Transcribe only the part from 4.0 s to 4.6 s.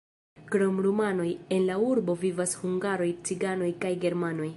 germanoj.